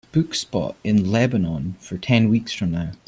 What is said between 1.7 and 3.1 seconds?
for ten weeks from now